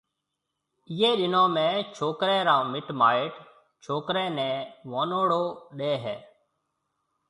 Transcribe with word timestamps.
ايئيَ 0.91 1.11
ڏنون 1.19 1.53
۾ 1.57 1.65
ڇوڪرَي 1.99 2.39
را 2.49 2.57
مِٽ 2.71 2.87
مائيٽ 3.01 3.35
ڇوڪرَي 3.83 4.25
نيَ 4.37 4.51
ونوݪو 4.91 5.43
ڏَي 5.77 5.91
ھيََََ 6.03 6.17